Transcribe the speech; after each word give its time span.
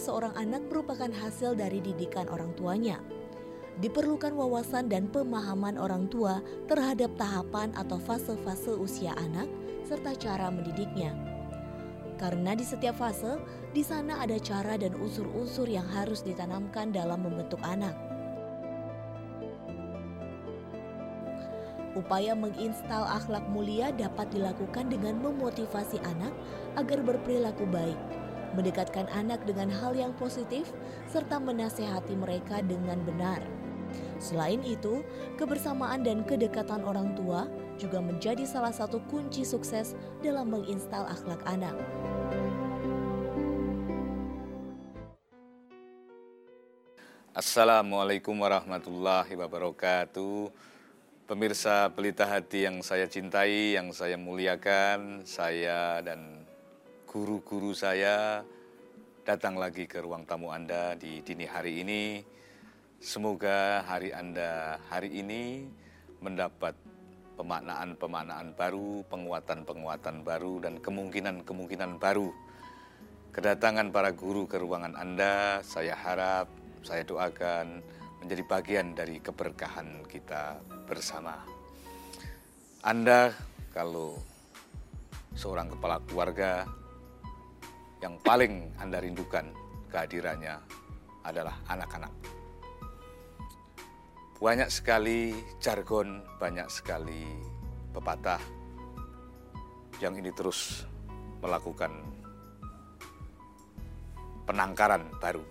seorang 0.00 0.32
anak 0.40 0.64
merupakan 0.72 1.12
hasil 1.12 1.52
dari 1.52 1.84
didikan 1.84 2.24
orang 2.32 2.56
tuanya. 2.56 2.96
Diperlukan 3.84 4.32
wawasan 4.32 4.88
dan 4.88 5.12
pemahaman 5.12 5.76
orang 5.76 6.08
tua 6.08 6.40
terhadap 6.64 7.12
tahapan 7.20 7.72
atau 7.76 8.00
fase-fase 8.00 8.72
usia 8.72 9.12
anak 9.20 9.46
serta 9.84 10.16
cara 10.16 10.48
mendidiknya. 10.48 11.12
Karena 12.16 12.52
di 12.52 12.64
setiap 12.64 13.00
fase, 13.00 13.40
di 13.72 13.80
sana 13.80 14.20
ada 14.20 14.36
cara 14.36 14.76
dan 14.76 14.92
unsur-unsur 14.96 15.64
yang 15.64 15.88
harus 15.88 16.20
ditanamkan 16.20 16.92
dalam 16.92 17.24
membentuk 17.24 17.60
anak. 17.64 17.96
Upaya 21.96 22.38
menginstal 22.38 23.02
akhlak 23.02 23.48
mulia 23.50 23.90
dapat 23.90 24.30
dilakukan 24.30 24.92
dengan 24.92 25.18
memotivasi 25.18 25.98
anak 26.06 26.30
agar 26.78 27.02
berperilaku 27.02 27.66
baik, 27.66 27.98
mendekatkan 28.54 29.06
anak 29.12 29.42
dengan 29.46 29.70
hal 29.70 29.94
yang 29.94 30.14
positif, 30.16 30.70
serta 31.10 31.38
menasehati 31.38 32.14
mereka 32.14 32.62
dengan 32.64 32.98
benar. 33.02 33.42
Selain 34.20 34.60
itu, 34.62 35.02
kebersamaan 35.40 36.04
dan 36.06 36.22
kedekatan 36.22 36.84
orang 36.86 37.16
tua 37.18 37.48
juga 37.80 37.98
menjadi 37.98 38.44
salah 38.44 38.70
satu 38.70 39.00
kunci 39.08 39.42
sukses 39.42 39.96
dalam 40.20 40.52
menginstal 40.52 41.08
akhlak 41.08 41.40
anak. 41.48 41.74
Assalamualaikum 47.30 48.34
warahmatullahi 48.36 49.32
wabarakatuh. 49.38 50.50
Pemirsa 51.30 51.86
Pelita 51.94 52.26
Hati 52.26 52.66
yang 52.66 52.82
saya 52.82 53.06
cintai, 53.06 53.78
yang 53.78 53.94
saya 53.94 54.18
muliakan, 54.18 55.22
saya 55.22 56.02
dan 56.02 56.42
guru-guru 57.10 57.74
saya 57.74 58.46
datang 59.26 59.58
lagi 59.58 59.90
ke 59.90 59.98
ruang 59.98 60.22
tamu 60.30 60.54
Anda 60.54 60.94
di 60.94 61.18
dini 61.26 61.42
hari 61.42 61.82
ini. 61.82 62.22
Semoga 63.02 63.82
hari 63.82 64.14
Anda 64.14 64.78
hari 64.86 65.18
ini 65.18 65.66
mendapat 66.22 66.78
pemaknaan-pemaknaan 67.34 68.54
baru, 68.54 69.02
penguatan-penguatan 69.10 70.22
baru, 70.22 70.62
dan 70.62 70.78
kemungkinan-kemungkinan 70.78 71.98
baru. 71.98 72.30
Kedatangan 73.34 73.90
para 73.90 74.14
guru 74.14 74.46
ke 74.46 74.62
ruangan 74.62 74.94
Anda, 74.94 75.66
saya 75.66 75.98
harap, 75.98 76.46
saya 76.86 77.02
doakan 77.02 77.82
menjadi 78.22 78.42
bagian 78.46 78.94
dari 78.94 79.18
keberkahan 79.18 80.06
kita 80.06 80.62
bersama. 80.86 81.42
Anda 82.86 83.34
kalau 83.74 84.14
seorang 85.34 85.74
kepala 85.74 85.98
keluarga 86.06 86.78
yang 88.00 88.16
paling 88.24 88.72
Anda 88.80 89.00
rindukan 89.00 89.52
kehadirannya 89.92 90.56
adalah 91.24 91.56
anak-anak. 91.68 92.12
Banyak 94.40 94.72
sekali 94.72 95.36
jargon, 95.60 96.24
banyak 96.40 96.64
sekali 96.72 97.28
pepatah 97.92 98.40
yang 100.00 100.16
ini 100.16 100.32
terus 100.32 100.88
melakukan 101.44 101.92
penangkaran 104.48 105.12
baru, 105.20 105.44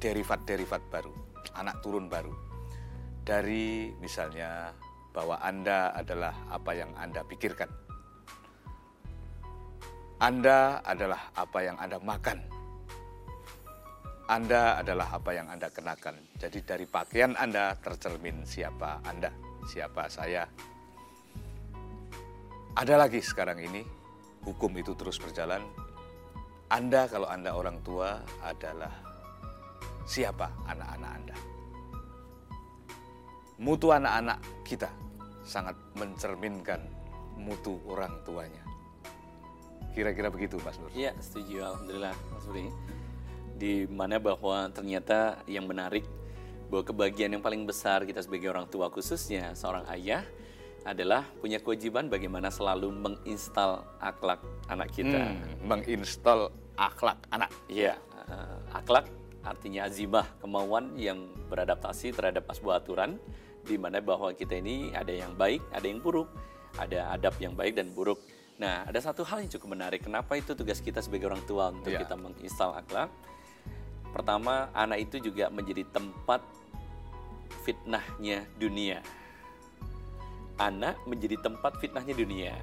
derivat-derivat 0.00 0.82
baru, 0.88 1.12
anak 1.60 1.84
turun 1.84 2.08
baru 2.08 2.32
dari 3.20 3.92
misalnya 4.00 4.72
bahwa 5.12 5.36
Anda 5.44 5.92
adalah 5.92 6.32
apa 6.48 6.72
yang 6.72 6.94
Anda 6.96 7.20
pikirkan. 7.20 7.85
Anda 10.16 10.80
adalah 10.80 11.30
apa 11.36 11.58
yang 11.60 11.76
Anda 11.76 11.98
makan. 12.00 12.38
Anda 14.26 14.82
adalah 14.82 15.14
apa 15.14 15.30
yang 15.36 15.46
Anda 15.46 15.70
kenakan. 15.70 16.38
Jadi 16.40 16.58
dari 16.66 16.86
pakaian 16.88 17.38
Anda 17.38 17.78
tercermin 17.78 18.42
siapa 18.42 19.04
Anda, 19.06 19.30
siapa 19.68 20.10
saya. 20.10 20.48
Ada 22.76 22.94
lagi 22.98 23.22
sekarang 23.22 23.62
ini, 23.62 23.86
hukum 24.44 24.74
itu 24.76 24.92
terus 24.98 25.16
berjalan. 25.22 25.62
Anda 26.72 27.06
kalau 27.06 27.30
Anda 27.30 27.54
orang 27.54 27.78
tua 27.86 28.18
adalah 28.42 28.90
siapa 30.04 30.50
anak-anak 30.66 31.12
Anda 31.14 31.36
mutu 33.56 33.88
anak-anak 33.88 34.36
kita 34.68 34.92
sangat 35.40 35.76
mencerminkan 35.96 36.80
mutu 37.40 37.80
orang 37.88 38.12
tuanya. 38.28 38.65
Kira-kira 39.96 40.28
begitu 40.28 40.60
Mas 40.60 40.76
Nur? 40.76 40.92
Iya 40.92 41.16
setuju 41.16 41.64
Alhamdulillah 41.64 42.12
Mas 42.36 42.44
Budi. 42.44 42.68
Di 43.56 43.88
mana 43.88 44.20
bahwa 44.20 44.68
ternyata 44.68 45.40
yang 45.48 45.64
menarik 45.64 46.04
bahwa 46.68 46.84
kebahagiaan 46.84 47.32
yang 47.32 47.40
paling 47.40 47.64
besar 47.64 48.04
kita 48.04 48.20
sebagai 48.20 48.52
orang 48.52 48.68
tua 48.68 48.92
khususnya 48.92 49.56
seorang 49.56 49.88
ayah 49.96 50.20
adalah 50.84 51.24
punya 51.40 51.58
kewajiban 51.64 52.12
bagaimana 52.12 52.52
selalu 52.52 52.92
menginstal 52.92 53.88
akhlak 54.04 54.44
anak 54.68 54.92
kita. 54.92 55.32
Hmm, 55.32 55.64
menginstal 55.64 56.52
akhlak 56.76 57.16
anak. 57.32 57.50
Iya, 57.66 57.96
uh, 58.28 58.60
akhlak 58.76 59.08
artinya 59.42 59.88
azimah, 59.88 60.28
kemauan 60.44 60.92
yang 60.94 61.26
beradaptasi 61.48 62.12
terhadap 62.12 62.46
sebuah 62.52 62.84
aturan 62.84 63.18
di 63.66 63.74
mana 63.80 63.98
bahwa 63.98 64.30
kita 64.30 64.60
ini 64.60 64.94
ada 64.94 65.10
yang 65.10 65.34
baik, 65.34 65.58
ada 65.74 65.86
yang 65.88 65.98
buruk, 65.98 66.30
ada 66.78 67.10
adab 67.16 67.34
yang 67.42 67.56
baik 67.58 67.74
dan 67.74 67.90
buruk. 67.90 68.22
Nah, 68.56 68.88
ada 68.88 68.96
satu 69.04 69.20
hal 69.28 69.44
yang 69.44 69.52
cukup 69.52 69.76
menarik. 69.76 70.00
Kenapa 70.00 70.32
itu 70.40 70.56
tugas 70.56 70.80
kita 70.80 71.04
sebagai 71.04 71.28
orang 71.28 71.44
tua 71.44 71.68
untuk 71.72 71.92
yeah. 71.92 72.00
kita 72.00 72.16
menginstal 72.16 72.72
akhlak? 72.72 73.12
Pertama, 74.16 74.72
anak 74.72 75.04
itu 75.04 75.28
juga 75.28 75.52
menjadi 75.52 75.84
tempat 75.92 76.40
fitnahnya 77.68 78.48
dunia. 78.56 79.04
Anak 80.56 80.96
menjadi 81.04 81.36
tempat 81.36 81.76
fitnahnya 81.76 82.16
dunia. 82.16 82.56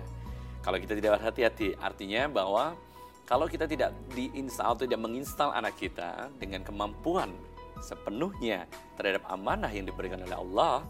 Kalau 0.65 0.81
kita 0.81 0.97
tidak 0.97 1.21
berhati-hati, 1.21 1.77
artinya 1.77 2.25
bahwa 2.25 2.73
kalau 3.29 3.45
kita 3.45 3.69
tidak 3.69 3.93
diinstal 4.17 4.73
atau 4.73 4.89
tidak 4.89 5.05
menginstal 5.05 5.53
anak 5.53 5.77
kita 5.77 6.33
dengan 6.41 6.65
kemampuan 6.65 7.29
sepenuhnya 7.83 8.65
terhadap 8.95 9.27
amanah 9.29 9.69
yang 9.69 9.85
diberikan 9.85 10.23
oleh 10.23 10.33
Allah, 10.39 10.87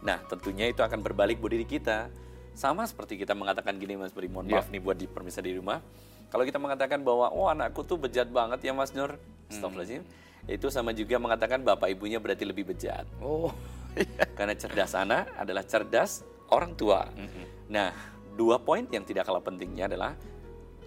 nah 0.00 0.16
tentunya 0.30 0.70
itu 0.70 0.80
akan 0.80 1.02
berbalik 1.02 1.42
buat 1.42 1.52
diri 1.52 1.66
kita. 1.66 2.08
Sama 2.56 2.88
seperti 2.88 3.20
kita 3.20 3.36
mengatakan 3.36 3.76
gini 3.76 4.00
Mas 4.00 4.16
Beri, 4.16 4.32
mohon 4.32 4.48
yeah. 4.48 4.64
maaf 4.64 4.72
nih 4.72 4.80
buat 4.80 4.96
di 4.96 5.04
permisa 5.04 5.44
di 5.44 5.52
rumah. 5.52 5.84
Kalau 6.32 6.42
kita 6.42 6.56
mengatakan 6.56 7.04
bahwa, 7.04 7.28
oh 7.28 7.52
anakku 7.52 7.84
tuh 7.84 8.00
bejat 8.00 8.32
banget 8.32 8.64
ya 8.64 8.72
Mas 8.72 8.96
Nur, 8.96 9.20
Astagfirullahaladzim. 9.52 10.02
Hmm. 10.02 10.56
Itu 10.56 10.72
sama 10.72 10.96
juga 10.96 11.20
mengatakan 11.20 11.60
bapak 11.60 11.92
ibunya 11.92 12.16
berarti 12.16 12.48
lebih 12.48 12.72
bejat. 12.72 13.04
Oh, 13.20 13.52
iya. 14.00 14.24
Karena 14.32 14.56
cerdas 14.56 14.96
anak 14.96 15.28
adalah 15.36 15.62
cerdas 15.68 16.24
orang 16.48 16.72
tua. 16.72 17.04
Mm 17.12 17.28
-hmm. 17.28 17.44
Nah, 17.68 17.92
dua 18.40 18.56
poin 18.56 18.88
yang 18.88 19.04
tidak 19.04 19.28
kalah 19.28 19.44
pentingnya 19.44 19.92
adalah 19.92 20.16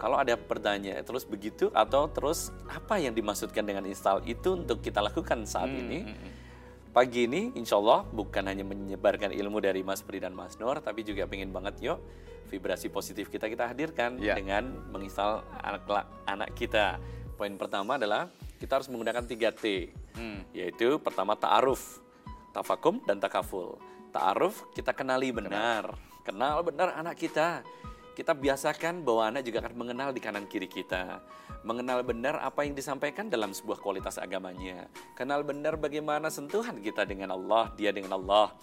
kalau 0.00 0.16
ada 0.16 0.32
pertanyaan 0.34 1.04
terus 1.04 1.28
begitu 1.28 1.68
atau 1.76 2.08
terus 2.08 2.48
apa 2.72 2.96
yang 2.96 3.12
dimaksudkan 3.12 3.60
dengan 3.60 3.84
install 3.84 4.24
itu 4.24 4.56
untuk 4.56 4.80
kita 4.80 5.04
lakukan 5.04 5.44
saat 5.44 5.68
hmm, 5.68 5.80
ini. 5.86 5.98
Pagi 6.90 7.30
ini 7.30 7.54
insya 7.54 7.78
Allah 7.78 8.02
bukan 8.02 8.50
hanya 8.50 8.66
menyebarkan 8.66 9.30
ilmu 9.30 9.62
dari 9.62 9.86
Mas 9.86 10.02
Pri 10.02 10.18
dan 10.18 10.34
Mas 10.34 10.58
Nur, 10.58 10.82
tapi 10.82 11.06
juga 11.06 11.22
pengen 11.30 11.54
banget 11.54 11.78
yuk 11.86 12.02
vibrasi 12.50 12.90
positif 12.90 13.30
kita 13.30 13.46
kita 13.46 13.70
hadirkan 13.70 14.18
yeah. 14.18 14.34
dengan 14.34 14.74
menginstal 14.90 15.46
anak 15.62 15.86
anak 16.26 16.50
kita. 16.58 16.98
Poin 17.38 17.54
pertama 17.54 17.94
adalah 17.94 18.26
kita 18.58 18.82
harus 18.82 18.90
menggunakan 18.90 19.22
3T, 19.22 19.64
hmm. 20.18 20.50
yaitu 20.50 20.98
pertama 20.98 21.38
ta'aruf, 21.38 22.02
tafakum, 22.50 22.98
dan 23.06 23.22
takaful. 23.22 23.78
Ta'aruf 24.10 24.66
kita 24.74 24.90
kenali 24.90 25.30
benar, 25.30 25.94
kenal 26.26 26.66
benar 26.66 26.98
anak 26.98 27.14
kita 27.14 27.62
kita 28.18 28.36
biasakan 28.36 29.06
bahwa 29.06 29.32
anak 29.32 29.46
juga 29.46 29.64
akan 29.64 29.74
mengenal 29.78 30.10
di 30.12 30.20
kanan 30.20 30.44
kiri 30.44 30.66
kita. 30.66 31.22
Mengenal 31.60 32.00
benar 32.00 32.40
apa 32.40 32.64
yang 32.64 32.72
disampaikan 32.72 33.28
dalam 33.28 33.52
sebuah 33.52 33.84
kualitas 33.84 34.16
agamanya. 34.16 34.88
Kenal 35.12 35.44
benar 35.44 35.76
bagaimana 35.76 36.32
sentuhan 36.32 36.80
kita 36.80 37.04
dengan 37.04 37.36
Allah, 37.36 37.68
dia 37.76 37.92
dengan 37.92 38.16
Allah. 38.16 38.56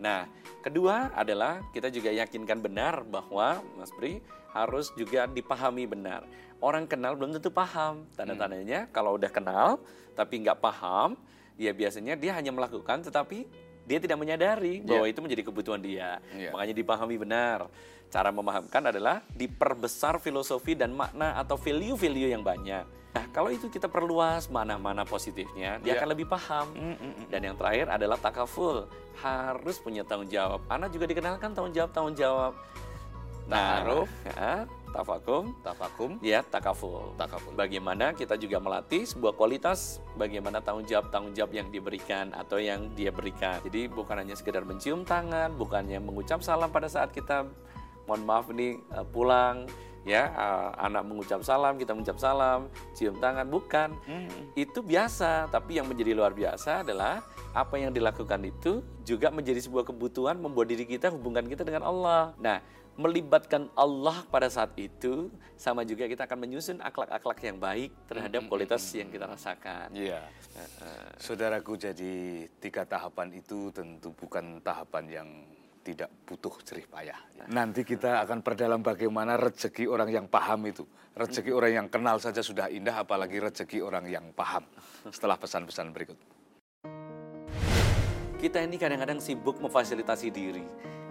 Nah, 0.00 0.24
kedua 0.64 1.12
adalah 1.12 1.60
kita 1.76 1.92
juga 1.92 2.08
yakinkan 2.08 2.62
benar 2.64 3.04
bahwa 3.04 3.60
Mas 3.76 3.92
Pri 3.92 4.24
harus 4.56 4.88
juga 4.96 5.28
dipahami 5.28 5.84
benar. 5.84 6.24
Orang 6.58 6.88
kenal 6.88 7.14
belum 7.20 7.36
tentu 7.36 7.52
paham. 7.52 8.08
Tanda-tandanya 8.16 8.88
hmm. 8.88 8.90
kalau 8.96 9.20
udah 9.20 9.28
kenal 9.28 9.76
tapi 10.16 10.42
nggak 10.42 10.58
paham, 10.58 11.14
ya 11.60 11.70
biasanya 11.70 12.16
dia 12.16 12.34
hanya 12.34 12.50
melakukan 12.50 13.04
tetapi 13.04 13.46
dia 13.88 13.98
tidak 13.98 14.20
menyadari 14.20 14.84
bahwa 14.84 15.08
yeah. 15.08 15.12
itu 15.16 15.20
menjadi 15.24 15.42
kebutuhan 15.48 15.80
dia. 15.80 16.20
Yeah. 16.36 16.52
Makanya 16.52 16.74
dipahami 16.76 17.16
benar. 17.16 17.72
Cara 18.12 18.28
memahamkan 18.28 18.92
adalah 18.92 19.24
diperbesar 19.32 20.20
filosofi 20.20 20.76
dan 20.76 20.92
makna 20.92 21.36
atau 21.40 21.56
value-value 21.56 22.28
yang 22.32 22.44
banyak. 22.44 22.84
Nah, 23.08 23.24
kalau 23.32 23.48
itu 23.48 23.72
kita 23.72 23.88
perluas 23.88 24.52
mana-mana 24.52 25.08
positifnya, 25.08 25.80
dia 25.80 25.96
yeah. 25.96 25.98
akan 25.98 26.08
lebih 26.12 26.28
paham. 26.28 26.68
Mm 26.76 26.96
-mm. 27.00 27.12
Dan 27.32 27.40
yang 27.48 27.56
terakhir 27.56 27.88
adalah 27.88 28.20
takaful, 28.20 28.84
harus 29.24 29.76
punya 29.80 30.04
tanggung 30.04 30.28
jawab. 30.28 30.60
Anak 30.68 30.92
juga 30.92 31.08
dikenalkan 31.08 31.56
tanggung 31.56 31.72
jawab 31.72 31.90
tanggung 31.96 32.16
jawab. 32.16 32.52
Nah, 33.48 33.80
ya, 34.28 34.68
tafakum, 34.92 35.54
tafakum, 35.60 36.10
ya 36.24 36.40
takaful. 36.44 37.14
takaful. 37.20 37.52
Bagaimana 37.54 38.12
kita 38.16 38.34
juga 38.40 38.58
melatih 38.58 39.04
sebuah 39.04 39.36
kualitas 39.36 40.02
bagaimana 40.16 40.60
tanggung 40.60 40.86
jawab 40.88 41.08
tanggung 41.12 41.34
jawab 41.36 41.52
yang 41.54 41.68
diberikan 41.68 42.32
atau 42.34 42.60
yang 42.60 42.90
dia 42.96 43.12
berikan. 43.14 43.60
Jadi 43.64 43.88
bukan 43.88 44.20
hanya 44.20 44.34
sekedar 44.34 44.64
mencium 44.64 45.06
tangan, 45.06 45.54
bukannya 45.54 46.00
mengucap 46.00 46.40
salam 46.40 46.72
pada 46.72 46.88
saat 46.88 47.12
kita 47.12 47.48
mohon 48.08 48.24
maaf 48.24 48.48
ini 48.48 48.80
uh, 48.96 49.04
pulang 49.04 49.68
ya 50.08 50.32
uh, 50.32 50.72
anak 50.80 51.04
mengucap 51.04 51.44
salam 51.44 51.76
kita 51.76 51.92
mengucap 51.92 52.16
salam 52.16 52.72
cium 52.96 53.20
tangan 53.20 53.44
bukan 53.44 53.92
Hmm. 54.08 54.48
itu 54.56 54.80
biasa 54.80 55.52
tapi 55.52 55.76
yang 55.76 55.84
menjadi 55.84 56.16
luar 56.16 56.32
biasa 56.32 56.80
adalah 56.80 57.20
apa 57.52 57.76
yang 57.76 57.92
dilakukan 57.92 58.40
itu 58.48 58.80
juga 59.04 59.28
menjadi 59.28 59.60
sebuah 59.60 59.84
kebutuhan 59.84 60.40
membuat 60.40 60.72
diri 60.72 60.88
kita 60.88 61.12
hubungan 61.12 61.44
kita 61.44 61.60
dengan 61.60 61.84
Allah 61.84 62.32
nah 62.40 62.64
melibatkan 62.98 63.70
Allah 63.78 64.26
pada 64.26 64.50
saat 64.50 64.74
itu 64.74 65.30
sama 65.54 65.86
juga 65.86 66.10
kita 66.10 66.26
akan 66.26 66.38
menyusun 66.42 66.82
akhlak-akhlak 66.82 67.38
yang 67.46 67.56
baik 67.62 67.94
terhadap 68.10 68.42
kualitas 68.50 68.82
yang 68.90 69.06
kita 69.06 69.30
rasakan 69.30 69.94
Iya. 69.94 70.26
Saudaraku, 71.22 71.78
jadi 71.78 72.42
tiga 72.58 72.82
tahapan 72.82 73.30
itu 73.38 73.70
tentu 73.70 74.10
bukan 74.10 74.58
tahapan 74.58 75.04
yang 75.06 75.28
tidak 75.86 76.10
butuh 76.26 76.52
jerih 76.66 76.84
payah. 76.90 77.16
Nanti 77.48 77.86
kita 77.86 78.26
akan 78.26 78.42
perdalam 78.42 78.82
bagaimana 78.82 79.38
rezeki 79.38 79.86
orang 79.86 80.10
yang 80.10 80.26
paham 80.26 80.66
itu. 80.66 80.82
Rezeki 81.14 81.50
orang 81.54 81.72
yang 81.72 81.86
kenal 81.86 82.18
saja 82.18 82.42
sudah 82.42 82.68
indah, 82.68 83.06
apalagi 83.06 83.38
rezeki 83.38 83.80
orang 83.80 84.04
yang 84.10 84.34
paham. 84.34 84.66
Setelah 85.08 85.38
pesan-pesan 85.38 85.94
berikut. 85.94 86.18
Kita 88.38 88.62
ini 88.62 88.76
kadang-kadang 88.76 89.18
sibuk 89.18 89.58
memfasilitasi 89.58 90.28
diri. 90.30 90.66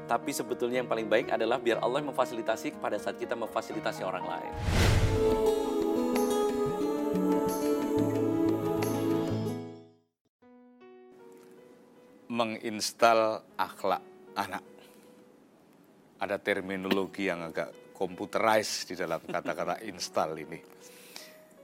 Tapi 0.07 0.31
sebetulnya 0.31 0.80
yang 0.80 0.88
paling 0.88 1.12
baik 1.12 1.36
adalah 1.36 1.59
biar 1.59 1.83
Allah 1.83 2.00
memfasilitasi 2.00 2.80
pada 2.80 2.95
saat 2.95 3.19
kita 3.19 3.36
memfasilitasi 3.36 4.07
orang 4.07 4.24
lain. 4.24 4.54
Menginstal 12.31 13.44
akhlak 13.59 14.04
anak. 14.39 14.63
Ada 16.24 16.39
terminologi 16.39 17.27
yang 17.27 17.44
agak 17.44 17.92
computerized 17.92 18.88
di 18.88 18.95
dalam 18.95 19.19
kata-kata 19.19 19.83
install 19.83 20.31
ini. 20.39 20.60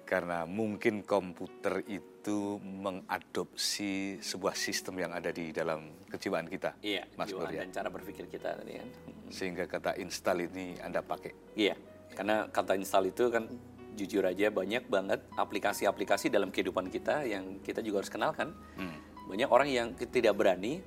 Karena 0.03 0.43
mungkin 0.43 1.07
komputer 1.07 1.79
itu 1.87 2.12
mengadopsi 2.61 4.21
sebuah 4.23 4.55
sistem 4.55 5.03
yang 5.03 5.11
ada 5.11 5.33
di 5.33 5.51
dalam 5.51 6.05
kejiwaan 6.07 6.47
kita, 6.47 6.79
Iya, 6.79 7.03
Mas 7.19 7.33
dan 7.33 7.73
cara 7.73 7.89
berpikir 7.91 8.31
kita 8.31 8.55
tadi 8.55 8.79
kan. 8.79 8.87
Sehingga 9.27 9.67
kata 9.67 9.99
install 9.99 10.47
ini 10.47 10.79
Anda 10.79 11.03
pakai. 11.03 11.57
Iya, 11.57 11.75
karena 12.13 12.47
kata 12.47 12.79
install 12.79 13.11
itu 13.11 13.27
kan 13.33 13.49
jujur 13.93 14.25
aja 14.25 14.49
banyak 14.49 14.89
banget 14.89 15.21
aplikasi-aplikasi 15.37 16.29
dalam 16.29 16.49
kehidupan 16.49 16.89
kita 16.89 17.25
yang 17.25 17.59
kita 17.65 17.81
juga 17.81 18.05
harus 18.05 18.11
kenalkan. 18.13 18.53
Hmm. 18.77 18.97
Banyak 19.27 19.49
orang 19.49 19.69
yang 19.69 19.87
tidak 19.97 20.37
berani, 20.37 20.83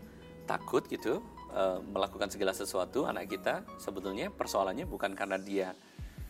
takut 0.47 0.87
gitu 0.87 1.21
eh, 1.53 1.79
melakukan 1.83 2.31
segala 2.31 2.55
sesuatu 2.55 3.05
anak 3.05 3.29
kita 3.29 3.67
sebetulnya 3.83 4.31
persoalannya 4.31 4.87
bukan 4.87 5.13
karena 5.19 5.37
dia 5.37 5.75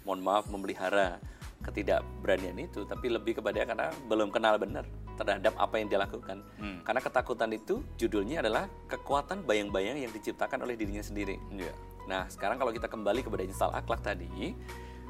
mohon 0.09 0.25
maaf 0.25 0.49
memelihara 0.49 1.21
ketidakberanian 1.67 2.57
itu, 2.63 2.87
tapi 2.87 3.11
lebih 3.11 3.43
kepada 3.43 3.67
karena 3.67 3.91
belum 4.07 4.31
kenal 4.31 4.57
benar 4.57 4.87
terhadap 5.19 5.57
apa 5.59 5.75
yang 5.81 5.89
dia 5.91 6.01
lakukan. 6.01 6.45
Hmm. 6.61 6.85
Karena 6.87 7.01
ketakutan 7.03 7.51
itu 7.51 7.83
judulnya 7.99 8.45
adalah 8.45 8.71
kekuatan 8.87 9.43
bayang-bayang 9.43 9.99
yang 9.99 10.13
diciptakan 10.13 10.63
oleh 10.63 10.79
dirinya 10.79 11.03
sendiri. 11.03 11.41
Iya. 11.51 11.75
Nah, 12.07 12.31
sekarang 12.31 12.61
kalau 12.61 12.71
kita 12.71 12.87
kembali 12.87 13.27
kepada 13.27 13.43
install 13.43 13.75
akhlak 13.75 14.05
tadi, 14.05 14.55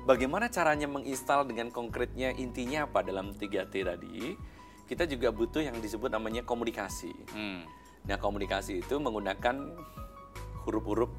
bagaimana 0.08 0.49
caranya 0.49 0.88
menginstal 0.88 1.44
dengan 1.44 1.69
konkretnya 1.69 2.32
intinya 2.32 2.88
apa 2.88 3.05
dalam 3.05 3.37
3T 3.37 3.75
tadi? 3.85 4.32
Kita 4.87 5.05
juga 5.05 5.35
butuh 5.35 5.61
yang 5.67 5.76
disebut 5.82 6.09
namanya 6.09 6.47
komunikasi. 6.47 7.12
Hmm. 7.35 7.67
Nah, 8.06 8.17
komunikasi 8.17 8.87
itu 8.87 8.97
menggunakan 9.02 9.75
huruf-huruf 10.62 11.11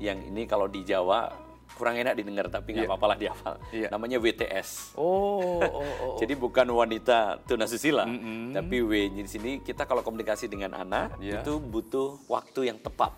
yang 0.00 0.18
ini 0.24 0.48
kalau 0.48 0.66
di 0.66 0.80
Jawa 0.82 1.51
kurang 1.72 1.96
enak 1.96 2.14
didengar 2.14 2.46
tapi 2.46 2.72
nggak 2.72 2.84
Iya. 2.84 2.90
apa-apa 2.90 3.06
lah 3.08 3.18
dihafal. 3.18 3.54
Iya. 3.70 3.88
Namanya 3.88 4.16
WTS. 4.18 4.94
Oh, 4.94 5.58
oh, 5.58 5.82
oh. 6.04 6.16
Jadi 6.20 6.34
bukan 6.34 6.66
wanita 6.68 7.40
tunasusila, 7.42 8.04
Mm-mm. 8.04 8.52
tapi 8.52 8.80
W 8.80 8.92
di 9.08 9.24
sini 9.24 9.58
kita 9.58 9.84
kalau 9.84 10.00
komunikasi 10.00 10.46
dengan 10.46 10.72
anak 10.72 11.16
Iya. 11.18 11.40
itu 11.40 11.58
butuh 11.58 12.20
waktu 12.26 12.68
yang 12.68 12.78
tepat. 12.78 13.12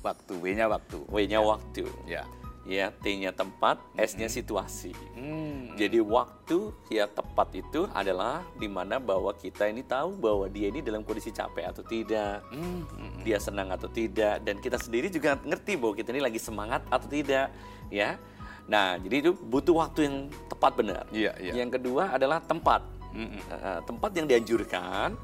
waktu, 0.00 0.36
W-nya 0.36 0.68
waktu. 0.68 1.00
W-nya 1.08 1.40
waktu. 1.40 1.88
Ya. 2.04 2.28
ya 2.64 2.92
T-nya 2.92 3.32
tempat, 3.32 3.80
S-nya 3.96 4.28
situasi. 4.28 4.92
Hmm. 5.16 5.72
Jadi 5.76 5.96
waktu 5.96 6.72
ya 6.88 7.04
tepat 7.04 7.48
itu 7.52 7.88
adalah 7.88 8.44
di 8.54 8.68
mana 8.68 9.00
bahwa 9.00 9.32
kita 9.32 9.64
ini 9.64 9.80
tahu 9.80 10.12
bahwa 10.16 10.44
dia 10.46 10.68
ini 10.68 10.80
dalam 10.80 11.04
kondisi 11.04 11.28
capek 11.28 11.72
atau 11.72 11.80
tidak, 11.80 12.44
Hmm, 12.52 12.84
hmm. 12.84 13.24
dia 13.24 13.40
senang 13.40 13.72
atau 13.72 13.88
tidak, 13.88 14.44
dan 14.44 14.60
kita 14.60 14.76
sendiri 14.76 15.08
juga 15.08 15.40
ngerti 15.40 15.72
bahwa 15.76 15.92
kita 15.92 16.12
ini 16.12 16.20
lagi 16.20 16.36
semangat 16.36 16.84
atau 16.92 17.08
tidak, 17.08 17.48
ya. 17.90 18.16
Nah, 18.64 18.96
jadi 18.96 19.28
itu 19.28 19.30
butuh 19.36 19.76
waktu 19.76 20.08
yang 20.08 20.16
tepat 20.48 20.72
benar. 20.72 21.04
Iya, 21.12 21.36
iya. 21.36 21.52
Yang 21.52 21.80
kedua 21.80 22.16
adalah 22.16 22.40
tempat. 22.40 22.80
Mm-mm. 23.12 23.40
Uh, 23.52 23.80
tempat 23.84 24.10
yang 24.16 24.26
dianjurkan 24.26 25.14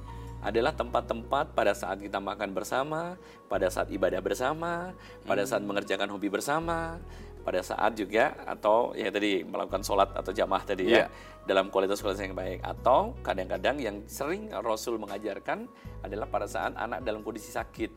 adalah 0.40 0.72
tempat-tempat 0.72 1.52
pada 1.52 1.72
saat 1.76 2.00
kita 2.00 2.16
makan 2.16 2.52
bersama, 2.56 3.16
pada 3.48 3.68
saat 3.68 3.92
ibadah 3.92 4.20
bersama, 4.24 4.96
pada 5.28 5.44
saat 5.44 5.60
mengerjakan 5.60 6.08
hobi 6.12 6.32
bersama, 6.32 6.96
pada 7.44 7.60
saat 7.64 7.96
juga 7.96 8.36
atau 8.44 8.92
ya 8.96 9.08
tadi 9.08 9.44
melakukan 9.44 9.80
sholat 9.84 10.12
atau 10.12 10.32
jamaah 10.32 10.64
tadi 10.64 10.92
Iya. 10.92 10.96
ya 10.96 11.06
dalam 11.48 11.72
kualitas-kualitas 11.72 12.20
yang 12.24 12.36
baik 12.36 12.60
atau 12.60 13.16
kadang-kadang 13.24 13.80
yang 13.80 13.96
sering 14.04 14.52
Rasul 14.52 15.00
mengajarkan 15.00 15.64
adalah 16.04 16.28
pada 16.28 16.44
saat 16.44 16.76
anak 16.76 17.00
dalam 17.00 17.24
kondisi 17.24 17.48
sakit 17.48 17.90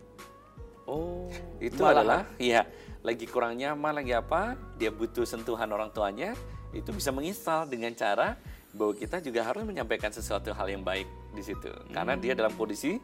Oh, 0.83 1.31
itu 1.63 1.80
malahan. 1.80 1.95
adalah 1.95 2.21
ya 2.36 2.68
lagi 3.04 3.28
kurang 3.28 3.60
nyaman 3.60 4.00
lagi 4.00 4.16
apa 4.16 4.56
dia 4.80 4.90
butuh 4.90 5.28
sentuhan 5.28 5.68
orang 5.70 5.92
tuanya 5.92 6.34
itu 6.72 6.90
bisa 6.96 7.12
menginstal 7.12 7.68
dengan 7.68 7.92
cara 7.94 8.39
bahwa 8.74 8.98
kita 8.98 9.22
juga 9.22 9.46
harus 9.46 9.62
menyampaikan 9.68 10.10
sesuatu 10.10 10.50
hal 10.50 10.66
yang 10.66 10.82
baik 10.82 11.06
di 11.38 11.46
situ. 11.46 11.70
Karena 11.94 12.18
dia 12.18 12.34
dalam 12.34 12.56
kondisi 12.58 12.98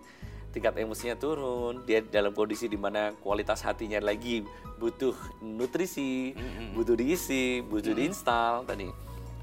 tingkat 0.50 0.82
emosinya 0.82 1.14
turun 1.14 1.86
dia 1.86 2.02
dalam 2.02 2.34
kondisi 2.34 2.66
di 2.66 2.74
mana 2.74 3.14
kualitas 3.22 3.62
hatinya 3.62 4.02
lagi 4.02 4.42
butuh 4.82 5.14
nutrisi 5.46 6.34
butuh 6.74 6.98
diisi 6.98 7.62
butuh 7.62 7.94
diinstal 7.94 8.66
tadi. 8.66 8.90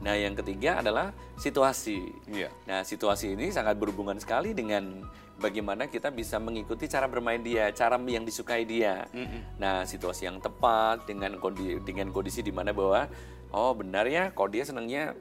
Nah 0.02 0.18
yang 0.18 0.34
ketiga 0.36 0.82
adalah 0.82 1.14
situasi. 1.40 2.12
Iya. 2.28 2.52
Nah, 2.68 2.84
situasi 2.84 3.32
ini 3.32 3.48
sangat 3.48 3.80
berhubungan 3.80 4.20
sekali 4.20 4.52
dengan 4.52 5.04
bagaimana 5.36 5.86
kita 5.86 6.08
bisa 6.12 6.40
mengikuti 6.40 6.88
cara 6.88 7.06
bermain 7.06 7.40
dia, 7.40 7.68
cara 7.72 8.00
yang 8.08 8.24
disukai 8.24 8.64
dia. 8.64 9.08
Nah, 9.60 9.84
situasi 9.84 10.28
yang 10.28 10.40
tepat 10.40 11.04
dengan 11.04 11.36
kondisi 11.40 11.80
dengan 11.84 12.12
kondisi 12.12 12.40
di 12.40 12.52
mana 12.52 12.72
bahwa 12.72 13.08
oh 13.52 13.72
benar 13.76 14.08
ya, 14.08 14.32
kalau 14.32 14.48
dia 14.48 14.64
senangnya 14.64 15.16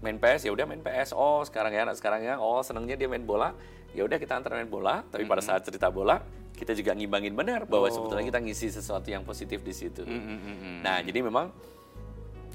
main 0.00 0.16
PS 0.16 0.48
ya 0.48 0.52
udah 0.52 0.64
main 0.64 0.80
PS. 0.80 1.12
Oh, 1.12 1.44
sekarang 1.44 1.76
ya 1.76 1.84
anak 1.84 1.96
sekarang 2.00 2.24
ya, 2.24 2.40
oh 2.40 2.64
senangnya 2.64 2.96
dia 2.96 3.08
main 3.08 3.24
bola. 3.24 3.52
Ya 3.90 4.06
udah 4.06 4.22
kita 4.22 4.38
antar 4.38 4.54
main 4.54 4.70
bola, 4.70 5.02
tapi 5.10 5.26
pada 5.26 5.42
saat 5.42 5.66
cerita 5.66 5.90
bola 5.90 6.22
kita 6.54 6.76
juga 6.76 6.92
ngimbangin 6.92 7.32
benar 7.32 7.64
bahwa 7.64 7.88
sebetulnya 7.88 8.20
kita 8.28 8.38
ngisi 8.44 8.68
sesuatu 8.68 9.08
yang 9.08 9.24
positif 9.24 9.64
di 9.64 9.72
situ. 9.72 10.04
Mm-mm-mm. 10.04 10.84
Nah, 10.84 11.00
jadi 11.00 11.24
memang 11.24 11.48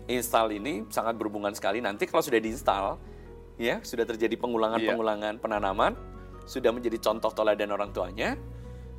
install 0.05 0.61
ini 0.61 0.85
sangat 0.93 1.17
berhubungan 1.17 1.49
sekali. 1.57 1.81
Nanti 1.81 2.05
kalau 2.05 2.21
sudah 2.21 2.37
diinstal, 2.37 3.01
ya 3.57 3.81
sudah 3.81 4.05
terjadi 4.05 4.37
pengulangan-pengulangan 4.37 5.41
penanaman, 5.41 5.97
sudah 6.45 6.71
menjadi 6.71 6.97
contoh 7.01 7.33
teladan 7.33 7.73
orang 7.73 7.89
tuanya. 7.91 8.37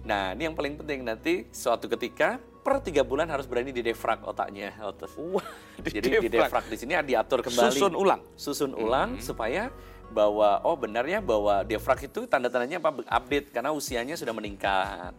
Nah, 0.06 0.34
ini 0.38 0.46
yang 0.46 0.54
paling 0.54 0.78
penting 0.78 1.02
nanti 1.02 1.50
suatu 1.50 1.90
ketika 1.90 2.38
per 2.38 2.82
tiga 2.82 3.02
bulan 3.06 3.26
harus 3.30 3.46
berani 3.46 3.70
didefrag 3.70 4.22
otaknya. 4.26 4.74
otot. 4.82 5.10
Wah, 5.18 5.46
Jadi 5.82 6.26
didefrag 6.26 6.66
di 6.66 6.76
sini 6.78 6.94
diatur 7.02 7.42
kembali. 7.42 7.74
Susun 7.74 7.94
ulang. 7.94 8.22
Susun 8.34 8.72
ulang 8.74 9.18
supaya 9.22 9.70
bahwa 10.06 10.62
oh 10.62 10.78
benarnya 10.78 11.18
bahwa 11.18 11.66
defrag 11.66 12.06
itu 12.06 12.30
tanda-tandanya 12.30 12.78
apa 12.78 13.02
update 13.06 13.50
karena 13.50 13.74
usianya 13.74 14.14
sudah 14.14 14.34
meningkat. 14.34 15.14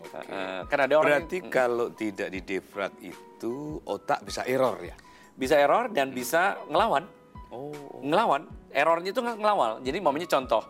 Eh, 0.00 0.62
kan 0.64 0.78
ada 0.86 0.94
orang 0.96 1.26
Berarti 1.26 1.38
kalau 1.50 1.92
tidak 1.92 2.30
di 2.32 2.40
defrag 2.40 2.94
itu 3.02 3.82
otak 3.84 4.22
bisa 4.22 4.46
error 4.46 4.78
ya? 4.80 4.94
bisa 5.40 5.56
error 5.56 5.88
dan 5.88 6.12
bisa 6.12 6.60
ngelawan. 6.68 7.08
Oh. 7.50 7.74
ngelawan 8.06 8.46
errornya 8.70 9.10
itu 9.10 9.18
nggak 9.18 9.42
ngelawal 9.42 9.82
jadi 9.82 9.98
mamanya 9.98 10.30
contoh 10.30 10.62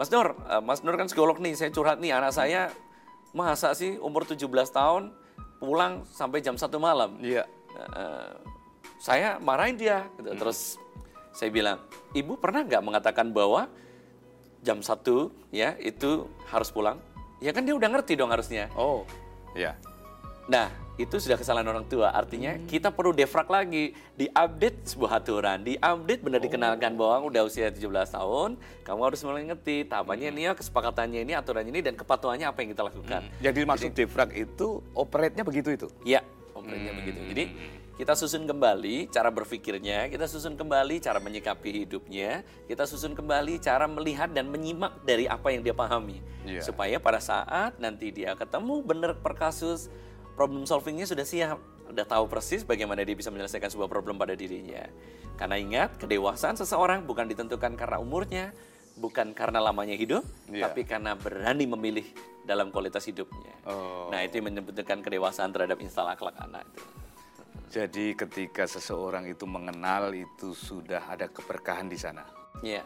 Mas 0.00 0.08
Nur 0.08 0.32
eh, 0.32 0.62
Mas 0.64 0.80
Nur 0.80 0.96
kan 0.96 1.04
psikolog 1.12 1.36
nih 1.36 1.52
saya 1.52 1.68
curhat 1.68 2.00
nih 2.00 2.16
anak 2.16 2.32
saya 2.32 2.72
masa 3.36 3.76
sih 3.76 4.00
umur 4.00 4.24
17 4.24 4.48
tahun 4.72 5.12
pulang 5.60 6.08
sampai 6.08 6.40
jam 6.40 6.56
satu 6.56 6.80
malam 6.80 7.20
Iya. 7.20 7.44
Eh, 7.76 8.32
saya 8.96 9.36
marahin 9.36 9.76
dia 9.76 10.08
gitu. 10.16 10.32
terus 10.40 10.80
saya 11.36 11.52
bilang 11.52 11.76
ibu 12.16 12.40
pernah 12.40 12.64
nggak 12.64 12.80
mengatakan 12.80 13.28
bahwa 13.28 13.68
jam 14.64 14.80
satu 14.80 15.28
ya 15.52 15.76
itu 15.76 16.24
harus 16.48 16.72
pulang 16.72 16.96
ya 17.44 17.52
kan 17.52 17.68
dia 17.68 17.76
udah 17.76 17.88
ngerti 17.92 18.16
dong 18.16 18.32
harusnya 18.32 18.72
Oh. 18.72 19.04
Ya. 19.52 19.74
Nah, 20.46 20.70
itu 21.00 21.16
sudah 21.16 21.40
kesalahan 21.40 21.64
orang 21.64 21.88
tua. 21.88 22.12
Artinya 22.12 22.60
kita 22.68 22.92
perlu 22.92 23.16
defrag 23.16 23.48
lagi, 23.48 23.96
diupdate 24.20 24.84
sebuah 24.84 25.24
aturan, 25.24 25.64
diupdate 25.64 26.20
benar 26.20 26.40
dikenalkan 26.44 26.92
bahwa 27.00 27.32
udah 27.32 27.48
usia 27.48 27.72
17 27.72 27.88
tahun, 28.12 28.60
kamu 28.84 29.00
harus 29.00 29.20
mulai 29.24 29.48
ngerti 29.48 29.88
tahapannya 29.88 30.28
ini 30.28 30.42
ya, 30.46 30.52
kesepakatannya 30.52 31.20
ini, 31.24 31.32
aturannya 31.32 31.72
ini 31.72 31.80
dan 31.80 31.96
kepatuhannya 31.96 32.44
apa 32.44 32.58
yang 32.60 32.70
kita 32.76 32.84
lakukan. 32.84 33.20
Jadi 33.40 33.60
maksud 33.64 33.96
defrag 33.96 34.30
itu 34.36 34.84
operate-nya 34.92 35.42
begitu 35.42 35.72
itu? 35.72 35.88
Iya, 36.04 36.20
operasinya 36.52 36.92
begitu. 37.00 37.20
Jadi 37.32 37.44
kita 38.00 38.16
susun 38.16 38.48
kembali 38.48 39.12
cara 39.12 39.28
berpikirnya, 39.28 40.08
kita 40.08 40.24
susun 40.24 40.56
kembali 40.56 41.04
cara 41.04 41.20
menyikapi 41.20 41.84
hidupnya, 41.84 42.40
kita 42.64 42.88
susun 42.88 43.12
kembali 43.12 43.60
cara 43.60 43.84
melihat 43.84 44.32
dan 44.32 44.48
menyimak 44.48 45.04
dari 45.04 45.28
apa 45.28 45.52
yang 45.52 45.60
dia 45.60 45.76
pahami. 45.76 46.24
Iya. 46.48 46.64
Supaya 46.64 46.96
pada 46.96 47.20
saat 47.20 47.76
nanti 47.76 48.08
dia 48.08 48.32
ketemu 48.32 48.80
benar 48.80 49.20
per 49.20 49.36
kasus, 49.36 49.92
problem 50.34 50.64
solvingnya 50.64 51.06
sudah 51.06 51.24
siap, 51.24 51.58
udah 51.90 52.06
tahu 52.06 52.24
persis 52.26 52.62
bagaimana 52.62 53.02
dia 53.02 53.14
bisa 53.14 53.28
menyelesaikan 53.28 53.68
sebuah 53.68 53.90
problem 53.90 54.16
pada 54.16 54.34
dirinya. 54.34 54.82
Karena 55.36 55.56
ingat, 55.56 55.96
kedewasaan 55.96 56.54
seseorang 56.54 57.04
bukan 57.04 57.26
ditentukan 57.26 57.74
karena 57.74 57.96
umurnya, 57.96 58.52
bukan 58.96 59.32
karena 59.32 59.58
lamanya 59.58 59.96
hidup, 59.96 60.20
Iya. 60.52 60.68
tapi 60.68 60.84
karena 60.84 61.16
berani 61.16 61.64
memilih 61.64 62.04
dalam 62.44 62.68
kualitas 62.68 63.04
hidupnya. 63.08 63.54
Oh. 63.64 64.12
Nah, 64.12 64.20
itu 64.20 64.40
yang 64.40 64.52
menyebutkan 64.52 65.00
kedewasaan 65.00 65.50
terhadap 65.50 65.80
instal 65.80 66.08
akhlak 66.08 66.36
anak 66.36 66.66
itu. 66.68 66.82
Jadi 67.70 68.18
ketika 68.18 68.66
seseorang 68.66 69.30
itu 69.30 69.46
mengenal 69.46 70.10
itu 70.10 70.50
sudah 70.52 71.06
ada 71.06 71.30
keberkahan 71.30 71.86
di 71.86 71.94
sana. 71.94 72.26
Iya, 72.60 72.82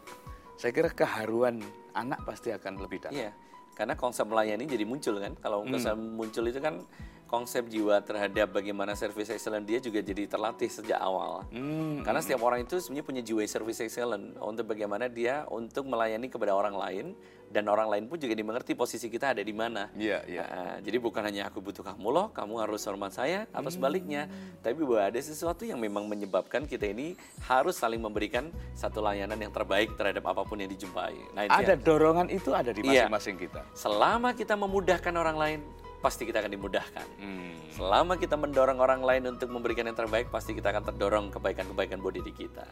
Saya 0.54 0.70
kira 0.70 0.86
keharuan 0.86 1.58
anak 1.98 2.22
pasti 2.22 2.54
akan 2.54 2.78
lebih 2.78 3.02
dalam. 3.02 3.16
iya. 3.18 3.34
Karena 3.74 3.98
konsep 3.98 4.22
melayani 4.22 4.70
jadi 4.70 4.86
muncul 4.86 5.18
kan. 5.18 5.34
Kalau 5.34 5.66
konsep 5.66 5.98
muncul 5.98 6.46
itu 6.46 6.62
kan 6.62 6.78
konsep 7.25 7.66
jiwa 7.66 7.99
terhadap 8.04 8.52
bagaimana 8.52 8.95
service 8.95 9.33
excellent 9.33 9.66
dia 9.66 9.83
juga 9.83 9.99
jadi 9.99 10.28
terlatih 10.28 10.71
sejak 10.71 11.00
awal. 11.00 11.43
Hmm. 11.50 12.04
Karena 12.04 12.21
setiap 12.23 12.45
orang 12.45 12.62
itu 12.62 12.78
sebenarnya 12.78 13.07
punya 13.07 13.23
jiwa 13.25 13.43
service 13.45 13.81
excellent 13.83 14.37
untuk 14.38 14.71
bagaimana 14.71 15.11
dia 15.11 15.43
untuk 15.50 15.88
melayani 15.88 16.31
kepada 16.31 16.54
orang 16.54 16.76
lain 16.76 17.07
dan 17.50 17.71
orang 17.71 17.87
lain 17.87 18.04
pun 18.11 18.19
juga 18.19 18.35
dimengerti 18.35 18.75
posisi 18.75 19.07
kita 19.07 19.31
ada 19.31 19.43
di 19.43 19.54
mana. 19.54 19.87
Iya, 19.95 20.26
iya. 20.26 20.43
Nah, 20.47 20.76
jadi 20.83 20.99
bukan 20.99 21.23
hanya 21.23 21.47
aku 21.47 21.62
butuh 21.62 21.87
kamu 21.87 22.09
loh, 22.11 22.26
kamu 22.35 22.54
harus 22.59 22.83
hormat 22.83 23.14
saya 23.14 23.47
atau 23.54 23.71
sebaliknya. 23.71 24.26
Tapi 24.59 24.75
bahwa 24.83 25.07
ada 25.07 25.21
sesuatu 25.23 25.62
yang 25.62 25.78
memang 25.78 26.02
menyebabkan 26.11 26.66
kita 26.66 26.90
ini 26.90 27.14
harus 27.47 27.78
saling 27.78 28.02
memberikan 28.02 28.50
satu 28.75 28.99
layanan 28.99 29.38
yang 29.38 29.54
terbaik 29.54 29.95
terhadap 29.95 30.26
apa 30.26 30.43
pun 30.43 30.59
yang 30.59 30.71
dijumpai. 30.71 31.14
Nah, 31.31 31.47
itu 31.47 31.54
Ada 31.54 31.78
yang- 31.78 31.83
dorongan 31.87 32.26
itu 32.31 32.50
ada 32.50 32.71
di 32.75 32.83
Iya. 32.83 33.07
masing-masing 33.07 33.37
kita. 33.38 33.62
selama 33.75 34.35
kita 34.35 34.59
memudahkan 34.59 35.14
orang 35.14 35.37
lain, 35.38 35.61
pasti 36.04 36.28
kita 36.28 36.44
akan 36.44 36.52
dimudahkan. 36.52 37.06
Hmm. 37.16 37.56
Selama 37.73 38.20
kita 38.20 38.37
mendorong 38.37 38.76
orang 38.76 39.00
lain 39.00 39.32
untuk 39.32 39.49
memberikan 39.49 39.88
yang 39.88 39.96
terbaik, 39.96 40.28
pasti 40.28 40.52
kita 40.52 40.68
akan 40.68 40.84
terdorong 40.92 41.32
kebaikan-kebaikan 41.32 42.04
buat 42.04 42.12
diri 42.12 42.28
kita. 42.37 42.68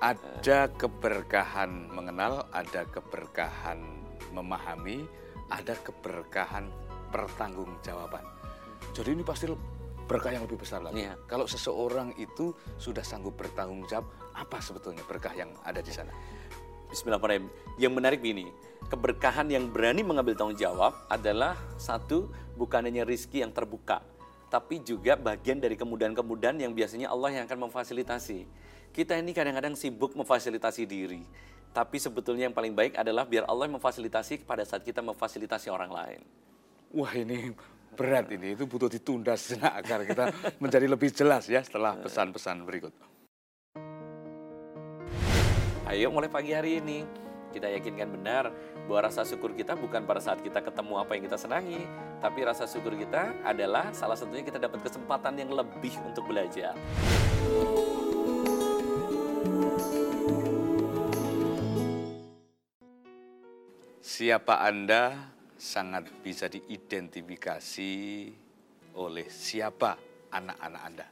Ada 0.00 0.72
keberkahan 0.72 1.92
mengenal, 1.92 2.48
ada 2.56 2.88
keberkahan 2.88 3.84
memahami, 4.32 5.04
ada 5.52 5.76
keberkahan 5.76 6.72
pertanggungjawaban. 7.12 8.24
Jadi 8.96 9.08
ini 9.12 9.20
pasti 9.20 9.52
berkah 10.08 10.32
yang 10.32 10.48
lebih 10.48 10.64
besar 10.64 10.80
lagi. 10.80 11.04
Iya. 11.04 11.20
Kalau 11.28 11.44
seseorang 11.44 12.16
itu 12.16 12.56
sudah 12.80 13.04
sanggup 13.04 13.36
bertanggung 13.36 13.84
jawab, 13.84 14.08
apa 14.32 14.56
sebetulnya 14.64 15.04
berkah 15.04 15.36
yang 15.36 15.52
ada 15.68 15.84
di 15.84 15.92
sana? 15.92 16.10
Bismillahirrahmanirrahim. 16.88 17.52
Yang 17.76 17.92
menarik 17.92 18.18
begini, 18.24 18.48
keberkahan 18.88 19.44
yang 19.52 19.68
berani 19.68 20.00
mengambil 20.00 20.32
tanggung 20.32 20.56
jawab 20.56 20.96
adalah 21.12 21.52
satu, 21.76 22.32
bukan 22.56 22.88
hanya 22.88 23.04
rizki 23.04 23.44
yang 23.44 23.52
terbuka, 23.52 24.00
tapi 24.48 24.80
juga 24.80 25.12
bagian 25.20 25.60
dari 25.60 25.76
kemudahan-kemudahan 25.76 26.56
yang 26.64 26.72
biasanya 26.72 27.12
Allah 27.12 27.36
yang 27.36 27.44
akan 27.44 27.68
memfasilitasi. 27.68 28.48
Kita 28.88 29.20
ini 29.20 29.36
kadang-kadang 29.36 29.76
sibuk 29.76 30.16
memfasilitasi 30.16 30.88
diri, 30.88 31.20
tapi 31.76 32.00
sebetulnya 32.00 32.48
yang 32.48 32.56
paling 32.56 32.72
baik 32.72 32.96
adalah 32.96 33.28
biar 33.28 33.44
Allah 33.44 33.68
memfasilitasi 33.68 34.48
pada 34.48 34.64
saat 34.64 34.80
kita 34.80 35.04
memfasilitasi 35.04 35.68
orang 35.68 35.92
lain. 35.92 36.20
Wah 36.96 37.12
ini 37.12 37.52
berat 37.92 38.32
ini, 38.32 38.56
itu 38.56 38.64
butuh 38.64 38.88
ditunda 38.88 39.36
sejenak 39.36 39.84
agar 39.84 40.08
kita 40.08 40.24
menjadi 40.56 40.88
lebih 40.88 41.12
jelas 41.12 41.44
ya 41.52 41.60
setelah 41.60 42.00
pesan-pesan 42.00 42.64
berikut. 42.64 42.96
Ayo 45.88 46.12
mulai 46.12 46.28
pagi 46.28 46.52
hari 46.52 46.84
ini 46.84 47.00
kita 47.48 47.64
yakinkan 47.64 48.12
benar 48.20 48.52
bahwa 48.84 49.08
rasa 49.08 49.24
syukur 49.24 49.56
kita 49.56 49.72
bukan 49.72 50.04
pada 50.04 50.20
saat 50.20 50.44
kita 50.44 50.60
ketemu 50.60 51.00
apa 51.00 51.16
yang 51.16 51.24
kita 51.24 51.40
senangi, 51.40 51.80
tapi 52.20 52.44
rasa 52.44 52.68
syukur 52.68 52.92
kita 52.92 53.32
adalah 53.40 53.88
salah 53.96 54.12
satunya 54.12 54.44
kita 54.44 54.60
dapat 54.60 54.84
kesempatan 54.84 55.40
yang 55.40 55.48
lebih 55.48 55.96
untuk 56.04 56.28
belajar. 56.28 56.76
Siapa 64.04 64.60
Anda 64.60 65.32
sangat 65.56 66.12
bisa 66.20 66.52
diidentifikasi 66.52 67.94
oleh 68.92 69.24
siapa 69.32 69.96
anak-anak 70.36 70.82
Anda. 70.84 71.06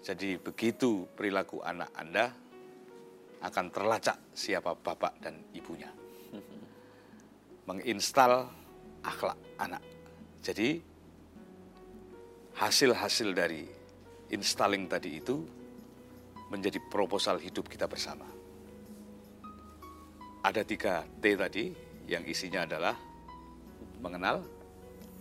Jadi 0.00 0.40
begitu 0.40 1.04
perilaku 1.12 1.60
anak 1.60 1.92
Anda 1.92 2.43
akan 3.42 3.66
terlacak 3.72 4.18
siapa 4.30 4.76
bapak 4.78 5.18
dan 5.18 5.40
ibunya. 5.56 5.90
Menginstal 7.64 8.52
akhlak 9.00 9.38
anak. 9.56 9.80
Jadi 10.44 10.76
hasil-hasil 12.54 13.28
dari 13.32 13.64
installing 14.30 14.86
tadi 14.86 15.20
itu 15.20 15.36
menjadi 16.52 16.78
proposal 16.92 17.40
hidup 17.40 17.66
kita 17.66 17.88
bersama. 17.88 18.28
Ada 20.44 20.60
tiga 20.60 21.08
T 21.24 21.24
tadi 21.34 21.72
yang 22.04 22.20
isinya 22.28 22.68
adalah 22.68 22.94
mengenal, 24.04 24.44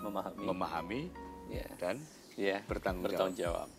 Memahami. 0.04 0.44
memahami, 0.44 1.02
ya. 1.48 1.64
dan 1.80 1.96
bertanggung 2.68 3.08
bertanggung 3.08 3.40
jawab. 3.40 3.70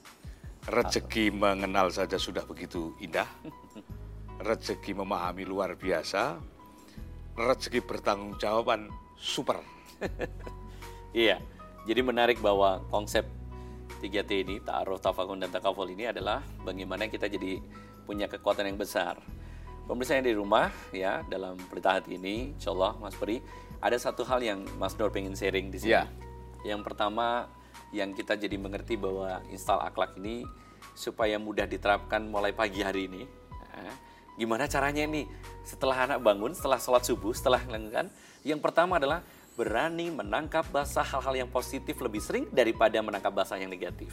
Rezeki 0.65 1.29
mengenal 1.37 1.93
saja 1.93 2.17
sudah 2.17 2.49
begitu 2.49 2.97
indah. 2.97 3.29
Rezeki 4.41 4.97
memahami 4.99 5.47
luar 5.47 5.79
biasa. 5.79 6.39
Rezeki 7.35 7.83
bertanggung 7.85 8.39
jawaban 8.39 8.91
super. 9.19 9.61
Iya. 11.15 11.39
Jadi 11.87 12.01
menarik 12.03 12.43
bahwa 12.43 12.83
konsep 12.91 13.23
3T 14.03 14.43
ini, 14.43 14.59
ta'aruf, 14.59 14.99
tafakun, 14.99 15.39
dan 15.39 15.55
takaful 15.55 15.87
ini 15.87 16.11
adalah 16.11 16.43
bagaimana 16.67 17.07
kita 17.07 17.31
jadi 17.31 17.63
punya 18.03 18.27
kekuatan 18.27 18.67
yang 18.67 18.75
besar. 18.75 19.23
Pemirsa 19.87 20.19
yang 20.19 20.27
di 20.27 20.35
rumah, 20.35 20.75
ya, 20.91 21.23
dalam 21.31 21.55
pelita 21.71 22.01
hati 22.01 22.19
ini, 22.19 22.57
insya 22.57 22.75
Allah, 22.75 22.99
Mas 22.99 23.15
Peri, 23.15 23.39
ada 23.79 23.95
satu 23.95 24.25
hal 24.27 24.41
yang 24.41 24.65
Mas 24.81 24.97
Nur 24.99 25.13
pengen 25.13 25.37
sharing 25.37 25.71
di 25.71 25.79
sini. 25.79 25.95
Ya. 25.95 26.09
Yang 26.65 26.89
pertama, 26.89 27.53
yang 27.93 28.17
kita 28.17 28.35
jadi 28.35 28.57
mengerti 28.57 28.97
bahwa 28.97 29.45
install 29.53 29.85
akhlak 29.85 30.17
ini 30.17 30.49
supaya 30.97 31.37
mudah 31.37 31.69
diterapkan 31.69 32.25
mulai 32.27 32.57
pagi 32.57 32.81
hari 32.81 33.13
ini. 33.13 33.23
Nah, 33.53 33.93
gimana 34.35 34.67
caranya 34.67 35.05
nih? 35.07 35.27
Setelah 35.65 36.11
anak 36.11 36.19
bangun, 36.21 36.53
setelah 36.53 36.77
sholat 36.77 37.03
subuh, 37.07 37.33
setelah 37.33 37.61
melakukan, 37.65 38.13
yang 38.45 38.61
pertama 38.61 39.01
adalah 39.01 39.25
berani 39.55 40.11
menangkap 40.11 40.67
basah 40.75 41.07
hal-hal 41.07 41.47
yang 41.47 41.51
positif 41.51 41.95
lebih 42.03 42.19
sering 42.19 42.45
daripada 42.51 42.99
menangkap 43.01 43.31
basah 43.31 43.57
yang 43.57 43.71
negatif. 43.71 44.11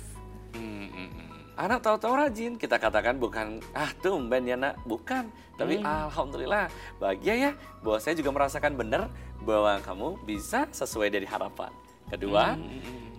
Hmm, 0.54 0.88
hmm, 0.88 1.10
hmm. 1.10 1.28
Anak 1.58 1.84
tahu-tahu 1.84 2.14
rajin, 2.16 2.56
kita 2.56 2.78
katakan 2.78 3.18
bukan 3.18 3.60
ah 3.76 3.92
tumben 4.00 4.46
ya 4.48 4.56
nak, 4.56 4.80
bukan. 4.86 5.28
Tapi 5.58 5.82
alhamdulillah 5.82 6.72
bahagia 6.98 7.34
ya 7.38 7.52
bahwa 7.86 7.98
saya 8.02 8.18
juga 8.18 8.34
merasakan 8.34 8.74
benar 8.74 9.12
bahwa 9.46 9.78
kamu 9.82 10.08
bisa 10.26 10.66
sesuai 10.72 11.14
dari 11.14 11.28
harapan. 11.28 11.70
Kedua, 12.10 12.60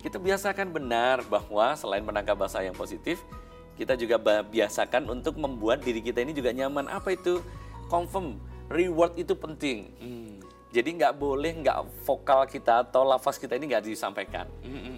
kita 0.03 0.19
biasakan 0.19 0.69
benar 0.69 1.23
bahwa 1.25 1.73
selain 1.73 2.03
menangkap 2.03 2.35
bahasa 2.35 2.61
yang 2.61 2.75
positif, 2.75 3.23
kita 3.73 3.97
juga 3.97 4.21
biasakan 4.45 5.09
untuk 5.09 5.41
membuat 5.41 5.81
diri 5.81 5.99
kita 6.01 6.21
ini 6.21 6.33
juga 6.33 6.53
nyaman. 6.53 6.85
Apa 6.89 7.17
itu? 7.17 7.41
Confirm, 7.89 8.37
reward 8.69 9.17
itu 9.17 9.33
penting. 9.37 9.89
Jadi 10.73 10.89
nggak 10.97 11.13
boleh 11.21 11.53
nggak 11.61 12.01
vokal 12.01 12.49
kita 12.49 12.81
atau 12.81 13.05
lafaz 13.05 13.37
kita 13.37 13.53
ini 13.57 13.69
nggak 13.69 13.85
disampaikan. 13.85 14.49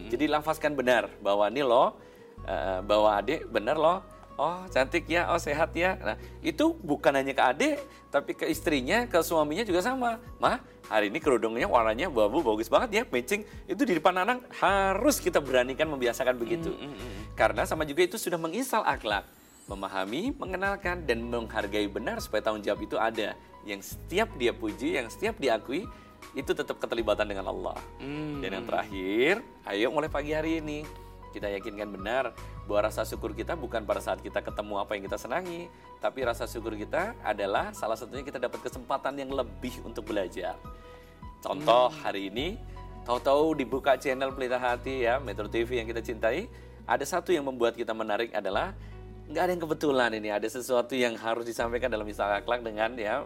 Jadi 0.07 0.31
lafazkan 0.31 0.71
benar 0.71 1.11
bahwa 1.19 1.51
ini 1.51 1.59
loh, 1.67 1.99
eh, 2.47 2.79
bahwa 2.79 3.19
adik 3.19 3.51
benar 3.51 3.75
loh, 3.75 3.99
oh 4.35 4.63
cantik 4.71 5.07
ya, 5.07 5.27
oh 5.31 5.39
sehat 5.39 5.71
ya. 5.75 5.95
Nah 5.99 6.15
itu 6.43 6.75
bukan 6.83 7.15
hanya 7.15 7.33
ke 7.35 7.43
adik, 7.43 7.75
tapi 8.11 8.31
ke 8.35 8.45
istrinya, 8.47 9.07
ke 9.07 9.19
suaminya 9.23 9.63
juga 9.63 9.81
sama. 9.83 10.19
Mah 10.39 10.59
hari 10.87 11.09
ini 11.09 11.19
kerudungnya 11.19 11.65
warnanya 11.67 12.11
babu 12.11 12.43
bagus 12.43 12.67
banget 12.71 12.89
ya, 12.91 13.03
matching. 13.07 13.43
Itu 13.67 13.83
di 13.87 13.97
depan 13.97 14.15
anak 14.21 14.47
harus 14.59 15.19
kita 15.19 15.39
beranikan 15.39 15.89
membiasakan 15.89 16.35
begitu. 16.35 16.75
Karena 17.35 17.67
sama 17.67 17.83
juga 17.83 18.07
itu 18.07 18.15
sudah 18.19 18.39
menginstal 18.39 18.83
akhlak 18.83 19.27
memahami, 19.65 20.29
mengenalkan, 20.37 21.09
dan 21.09 21.25
menghargai 21.25 21.89
benar 21.89 22.21
supaya 22.21 22.45
tanggung 22.45 22.61
jawab 22.61 22.85
itu 22.85 22.97
ada. 23.01 23.33
Yang 23.65 23.97
setiap 23.97 24.29
dia 24.37 24.53
puji, 24.53 24.93
yang 24.93 25.09
setiap 25.09 25.41
diakui, 25.41 25.89
itu 26.37 26.51
tetap 26.53 26.77
keterlibatan 26.77 27.25
dengan 27.25 27.49
Allah. 27.49 27.73
Hmm. 27.97 28.45
Dan 28.45 28.61
yang 28.61 28.65
terakhir, 28.69 29.41
ayo 29.65 29.89
mulai 29.89 30.09
pagi 30.09 30.37
hari 30.37 30.61
ini 30.61 30.85
kita 31.35 31.51
yakinkan 31.51 31.91
benar 31.91 32.31
bahwa 32.65 32.89
rasa 32.89 33.05
syukur 33.05 33.37
kita 33.37 33.53
bukan 33.53 33.85
pada 33.85 34.01
saat 34.01 34.19
kita 34.25 34.41
ketemu 34.41 34.81
apa 34.81 34.97
yang 34.97 35.05
kita 35.05 35.17
senangi, 35.21 35.69
tapi 36.01 36.25
rasa 36.25 36.49
syukur 36.49 36.73
kita 36.73 37.13
adalah 37.21 37.69
salah 37.77 37.93
satunya 37.93 38.25
kita 38.25 38.41
dapat 38.41 38.61
kesempatan 38.65 39.21
yang 39.21 39.29
lebih 39.29 39.85
untuk 39.85 40.09
belajar. 40.09 40.57
Contoh 41.45 41.93
hari 42.01 42.33
ini, 42.33 42.57
tahu-tahu 43.05 43.53
dibuka 43.53 43.93
channel 44.01 44.33
Pelita 44.33 44.57
Hati 44.57 45.05
ya, 45.05 45.21
Metro 45.21 45.45
TV 45.45 45.77
yang 45.77 45.85
kita 45.85 46.01
cintai, 46.01 46.49
ada 46.89 47.05
satu 47.05 47.29
yang 47.29 47.45
membuat 47.45 47.77
kita 47.77 47.93
menarik 47.93 48.33
adalah 48.33 48.73
nggak 49.29 49.41
ada 49.45 49.51
yang 49.53 49.61
kebetulan 49.61 50.11
ini, 50.17 50.29
ada 50.33 50.49
sesuatu 50.49 50.97
yang 50.97 51.13
harus 51.17 51.45
disampaikan 51.45 51.93
dalam 51.93 52.05
istilah 52.05 52.41
akhlak 52.41 52.65
dengan 52.65 52.97
ya 52.97 53.25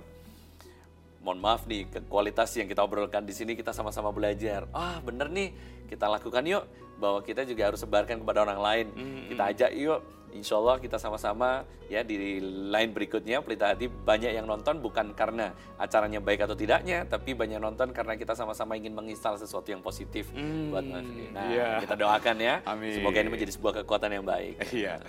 mohon 1.19 1.39
maaf 1.39 1.67
nih 1.67 1.83
kualitas 2.07 2.55
yang 2.55 2.67
kita 2.71 2.79
obrolkan 2.79 3.27
di 3.27 3.35
sini 3.35 3.51
kita 3.55 3.75
sama-sama 3.75 4.11
belajar. 4.15 4.67
Ah 4.71 5.03
bener 5.03 5.27
nih 5.27 5.51
kita 5.91 6.07
lakukan 6.07 6.43
yuk 6.47 6.63
bahwa 6.99 7.23
kita 7.23 7.47
juga 7.47 7.71
harus 7.71 7.79
sebarkan 7.79 8.21
kepada 8.21 8.43
orang 8.43 8.59
lain 8.59 8.87
kita 9.31 9.43
ajak 9.55 9.71
yuk 9.73 10.01
Insya 10.29 10.61
Allah 10.61 10.77
kita 10.77 11.01
sama-sama 11.01 11.65
ya 11.89 12.05
di 12.05 12.37
lain 12.69 12.93
berikutnya 12.93 13.41
Pelita 13.41 13.73
Hati 13.73 13.89
banyak 13.89 14.37
yang 14.37 14.45
nonton 14.45 14.77
bukan 14.77 15.17
karena 15.17 15.49
acaranya 15.81 16.21
baik 16.21 16.45
atau 16.45 16.53
tidaknya 16.53 17.01
tapi 17.09 17.33
banyak 17.33 17.57
nonton 17.57 17.89
karena 17.89 18.13
kita 18.13 18.37
sama-sama 18.37 18.77
ingin 18.77 18.93
menginstal 18.93 19.41
sesuatu 19.41 19.73
yang 19.73 19.81
positif 19.81 20.29
buat 20.69 20.85
Mas 20.85 21.05
Fri. 21.09 21.33
Nah 21.33 21.49
iya. 21.49 21.69
kita 21.81 21.97
doakan 21.97 22.37
ya 22.37 22.55
Amin. 22.69 22.93
semoga 22.93 23.17
ini 23.25 23.29
menjadi 23.33 23.51
sebuah 23.57 23.73
kekuatan 23.81 24.09
yang 24.13 24.25
baik. 24.25 24.55
Iya. 24.79 25.01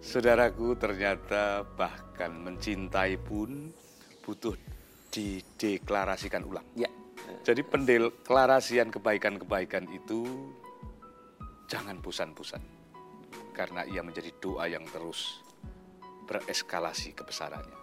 Saudaraku 0.00 0.74
ternyata 0.80 1.62
bahkan 1.76 2.32
mencintai 2.32 3.20
pun 3.20 3.70
butuh 4.24 4.56
dideklarasikan 5.14 6.42
ulang. 6.42 6.66
Ya. 6.74 6.90
Jadi 7.46 7.62
pendeklarasian 7.62 8.90
kebaikan-kebaikan 8.90 9.86
itu 9.94 10.26
jangan 11.70 12.02
pusan-pusan. 12.02 12.62
Karena 13.54 13.86
ia 13.86 14.02
menjadi 14.02 14.34
doa 14.42 14.66
yang 14.66 14.82
terus 14.90 15.46
bereskalasi 16.26 17.14
kebesarannya. 17.14 17.78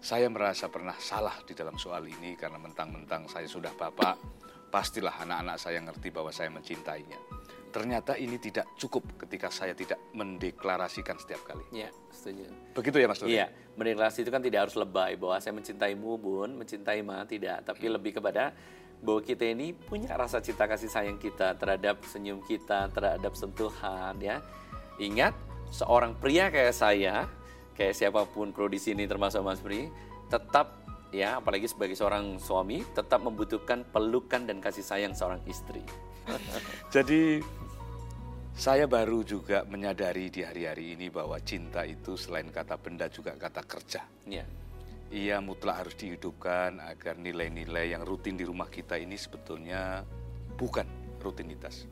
Saya 0.00 0.32
merasa 0.32 0.72
pernah 0.72 0.96
salah 0.96 1.36
di 1.44 1.52
dalam 1.52 1.76
soal 1.76 2.08
ini 2.08 2.32
karena 2.32 2.56
mentang-mentang 2.56 3.28
saya 3.28 3.44
sudah 3.44 3.76
bapak, 3.76 4.16
pastilah 4.72 5.20
anak-anak 5.20 5.60
saya 5.60 5.84
ngerti 5.84 6.08
bahwa 6.08 6.32
saya 6.32 6.48
mencintainya. 6.48 7.20
Ternyata 7.70 8.16
ini 8.16 8.40
tidak 8.40 8.74
cukup 8.80 9.04
ketika 9.20 9.52
saya 9.52 9.76
tidak 9.76 10.00
mendeklarasikan 10.16 11.20
setiap 11.20 11.44
kali. 11.46 11.62
Ya, 11.70 11.92
setuju. 12.10 12.48
Begitu 12.74 12.96
ya 12.98 13.06
Mas 13.06 13.20
Nuri? 13.22 13.36
Iya, 13.36 13.46
mendeklarasi 13.76 14.26
itu 14.26 14.30
kan 14.32 14.42
tidak 14.42 14.60
harus 14.66 14.76
lebay 14.80 15.14
bahwa 15.20 15.36
saya 15.38 15.54
mencintaimu 15.54 16.10
bun, 16.18 16.50
mencintai 16.58 17.04
ma, 17.04 17.22
tidak. 17.28 17.62
Tapi 17.62 17.86
lebih 17.86 18.18
kepada 18.18 18.56
bahwa 19.00 19.20
kita 19.24 19.48
ini 19.48 19.72
punya 19.72 20.12
rasa 20.12 20.44
cinta 20.44 20.68
kasih 20.68 20.92
sayang 20.92 21.16
kita 21.16 21.56
terhadap 21.56 22.04
senyum 22.04 22.44
kita, 22.44 22.92
terhadap 22.92 23.32
sentuhan 23.32 24.16
ya. 24.20 24.44
Ingat, 25.00 25.32
seorang 25.72 26.12
pria 26.20 26.52
kayak 26.52 26.76
saya, 26.76 27.24
kayak 27.72 27.96
siapa 27.96 28.28
pun 28.28 28.52
kru 28.52 28.68
di 28.68 28.76
sini 28.76 29.08
termasuk 29.08 29.40
Mas 29.40 29.64
Pri, 29.64 29.88
tetap 30.28 30.80
ya 31.10 31.42
apalagi 31.42 31.66
sebagai 31.66 31.98
seorang 31.98 32.38
suami 32.38 32.86
tetap 32.94 33.24
membutuhkan 33.24 33.82
pelukan 33.88 34.46
dan 34.46 34.62
kasih 34.62 34.84
sayang 34.84 35.16
seorang 35.16 35.40
istri. 35.48 35.82
Jadi 36.94 37.40
saya 38.54 38.84
baru 38.84 39.24
juga 39.24 39.64
menyadari 39.64 40.28
di 40.28 40.44
hari-hari 40.44 40.92
ini 40.92 41.08
bahwa 41.08 41.40
cinta 41.40 41.82
itu 41.88 42.14
selain 42.20 42.52
kata 42.52 42.76
benda 42.76 43.08
juga 43.08 43.32
kata 43.32 43.64
kerja. 43.64 44.04
Ya. 44.28 44.44
Ia 45.10 45.42
mutlak 45.42 45.82
harus 45.82 45.94
dihidupkan 45.98 46.78
agar 46.78 47.18
nilai-nilai 47.18 47.98
yang 47.98 48.06
rutin 48.06 48.38
di 48.38 48.46
rumah 48.46 48.70
kita 48.70 48.94
ini 48.94 49.18
sebetulnya 49.18 50.06
bukan 50.54 50.86
rutinitas. 51.18 51.90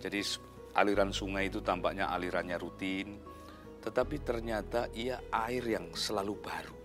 Jadi 0.00 0.24
aliran 0.72 1.12
sungai 1.12 1.52
itu 1.52 1.60
tampaknya 1.60 2.08
alirannya 2.08 2.56
rutin, 2.56 3.20
tetapi 3.84 4.16
ternyata 4.24 4.88
ia 4.96 5.20
air 5.28 5.64
yang 5.76 5.92
selalu 5.92 6.34
baru. 6.40 6.76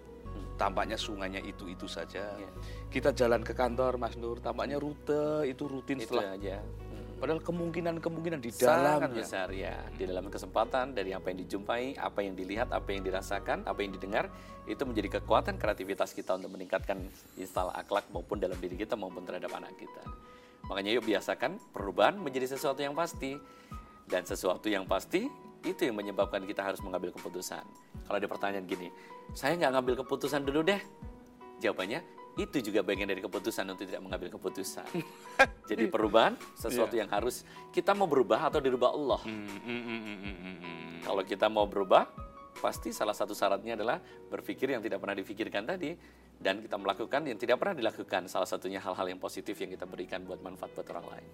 Tampaknya 0.60 1.00
sungainya 1.00 1.42
itu-itu 1.42 1.88
saja. 1.88 2.36
Ya. 2.36 2.52
Kita 2.92 3.16
jalan 3.16 3.42
ke 3.42 3.56
kantor 3.56 3.96
Mas 3.96 4.20
Nur, 4.20 4.44
tampaknya 4.44 4.78
rute 4.78 5.48
itu 5.50 5.64
rutin 5.66 5.98
Itu 5.98 6.14
setelah 6.14 6.38
aja. 6.38 6.60
Padahal 7.18 7.40
kemungkinan-kemungkinan 7.40 8.40
di 8.44 8.52
sangat 8.52 9.08
dalamnya. 9.08 9.24
besar 9.24 9.48
ya 9.56 9.80
di 9.96 10.04
dalam 10.04 10.28
kesempatan 10.28 10.92
dari 10.92 11.16
apa 11.16 11.32
yang 11.32 11.40
dijumpai, 11.48 11.96
apa 11.96 12.20
yang 12.20 12.36
dilihat, 12.36 12.70
apa 12.76 12.90
yang 12.92 13.02
dirasakan, 13.04 13.64
apa 13.64 13.80
yang 13.80 13.96
didengar 13.96 14.28
itu 14.68 14.84
menjadi 14.84 15.20
kekuatan 15.20 15.56
kreativitas 15.56 16.12
kita 16.12 16.36
untuk 16.36 16.52
meningkatkan 16.52 17.00
instal 17.40 17.72
akhlak 17.72 18.08
maupun 18.12 18.40
dalam 18.44 18.60
diri 18.60 18.76
kita 18.76 19.00
maupun 19.00 19.24
terhadap 19.24 19.52
anak 19.56 19.72
kita. 19.80 20.04
Makanya 20.68 20.96
yuk 21.00 21.04
biasakan 21.08 21.60
perubahan 21.76 22.16
menjadi 22.20 22.56
sesuatu 22.56 22.80
yang 22.80 22.96
pasti 22.96 23.36
dan 24.08 24.24
sesuatu 24.24 24.68
yang 24.68 24.88
pasti 24.88 25.28
itu 25.64 25.82
yang 25.88 25.96
menyebabkan 25.96 26.44
kita 26.44 26.64
harus 26.64 26.84
mengambil 26.84 27.16
keputusan. 27.16 27.64
Kalau 28.04 28.18
ada 28.20 28.28
pertanyaan 28.28 28.68
gini, 28.68 28.92
saya 29.32 29.56
nggak 29.56 29.72
ngambil 29.80 29.94
keputusan 30.04 30.44
dulu 30.44 30.60
deh. 30.64 30.80
Jawabannya 31.64 32.04
itu 32.34 32.58
juga 32.66 32.82
bagian 32.82 33.06
dari 33.06 33.22
keputusan 33.22 33.62
untuk 33.70 33.86
tidak 33.86 34.02
mengambil 34.02 34.34
keputusan. 34.34 34.90
Jadi 35.70 35.86
perubahan 35.86 36.34
sesuatu 36.58 36.98
yang 36.98 37.10
harus 37.14 37.46
kita 37.70 37.94
mau 37.94 38.10
berubah 38.10 38.50
atau 38.50 38.58
dirubah 38.58 38.90
Allah. 38.90 39.22
Hmm, 39.22 39.46
hmm, 39.62 39.82
hmm. 39.86 40.94
Kalau 41.06 41.22
kita 41.22 41.46
mau 41.46 41.70
berubah, 41.70 42.10
pasti 42.58 42.90
salah 42.90 43.14
satu 43.14 43.38
syaratnya 43.38 43.78
adalah 43.78 44.02
berpikir 44.34 44.74
yang 44.74 44.82
tidak 44.82 44.98
pernah 44.98 45.14
difikirkan 45.14 45.62
tadi 45.68 45.94
dan 46.42 46.64
kita 46.64 46.76
melakukan 46.82 47.22
yang 47.30 47.38
tidak 47.38 47.62
pernah 47.62 47.78
dilakukan. 47.78 48.26
Salah 48.26 48.50
satunya 48.50 48.82
hal-hal 48.82 49.06
yang 49.06 49.22
positif 49.22 49.54
yang 49.62 49.70
kita 49.70 49.86
berikan 49.86 50.26
buat 50.26 50.42
manfaat 50.42 50.74
buat 50.74 50.90
orang 50.90 51.08
lain. 51.14 51.30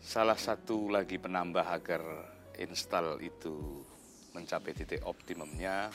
Salah 0.00 0.38
satu 0.38 0.88
lagi 0.88 1.18
penambah 1.18 1.66
agar 1.66 2.02
install 2.56 3.18
itu 3.20 3.82
mencapai 4.32 4.72
titik 4.72 5.02
optimumnya 5.04 5.90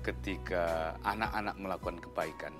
ketika 0.00 0.96
anak-anak 1.04 1.54
melakukan 1.60 1.98
kebaikan. 2.00 2.54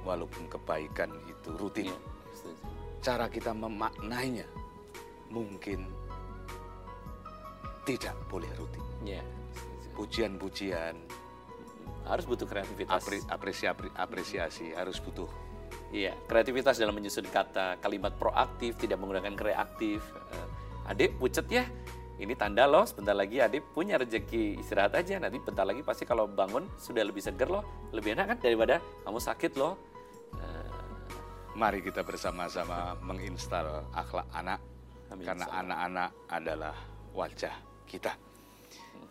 Walaupun 0.00 0.48
kebaikan 0.48 1.12
itu 1.28 1.50
rutin, 1.60 1.92
setuju. 2.32 2.64
cara 3.04 3.28
kita 3.28 3.52
memaknainya 3.52 4.48
mungkin 5.28 5.86
tidak 7.84 8.16
boleh 8.28 8.48
rutin. 8.56 8.84
Iya, 9.04 9.22
setuju. 9.52 9.88
Pujian-pujian, 9.96 10.94
harus 12.08 12.24
butuh 12.24 12.48
kreativitas. 12.48 12.96
apre- 12.96 13.26
apresiasi, 13.28 13.88
apresiasi 13.94 14.66
harus 14.72 14.96
butuh 14.98 15.28
Iya, 15.90 16.14
kreativitas 16.30 16.78
dalam 16.78 16.94
menyusun 16.94 17.26
kata, 17.26 17.82
kalimat 17.82 18.14
proaktif, 18.14 18.78
tidak 18.78 19.02
menggunakan 19.02 19.34
reaktif. 19.34 19.98
Eh, 20.30 20.46
adik, 20.86 21.18
pucet 21.18 21.46
ya. 21.50 21.66
Ini 22.20 22.30
tanda 22.38 22.70
loh, 22.70 22.86
sebentar 22.86 23.10
lagi 23.10 23.42
adik 23.42 23.74
punya 23.74 23.98
rezeki 23.98 24.62
istirahat 24.62 24.94
aja. 24.94 25.18
Nanti 25.18 25.42
bentar 25.42 25.66
lagi 25.66 25.82
pasti 25.82 26.06
kalau 26.06 26.30
bangun 26.30 26.68
sudah 26.78 27.02
lebih 27.02 27.18
seger 27.18 27.50
loh. 27.50 27.66
Lebih 27.90 28.14
enak 28.14 28.26
kan 28.28 28.38
daripada 28.38 28.78
kamu 29.02 29.18
sakit 29.18 29.58
loh. 29.58 29.74
Mari 31.58 31.82
kita 31.82 32.06
bersama-sama 32.06 32.94
menginstal 33.02 33.82
akhlak 33.90 34.30
anak 34.30 34.62
Amin, 35.10 35.26
karena 35.26 35.46
anak-anak 35.50 36.10
adalah 36.30 36.76
wajah 37.10 37.54
kita. 37.90 38.14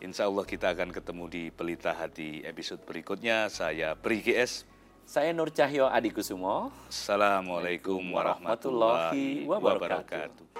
Insya 0.00 0.32
Allah 0.32 0.48
kita 0.48 0.72
akan 0.72 0.88
ketemu 0.96 1.24
di 1.28 1.42
Pelita 1.52 1.92
Hati 1.92 2.40
episode 2.40 2.80
berikutnya. 2.88 3.52
Saya 3.52 3.92
Pri 3.92 4.24
GS. 4.24 4.64
saya 5.04 5.34
Nur 5.34 5.50
Cahyo 5.50 5.90
Adi 5.90 6.08
Kusumo. 6.14 6.72
Assalamualaikum 6.88 8.00
warahmatullahi 8.00 9.44
wabarakatuh. 9.44 10.59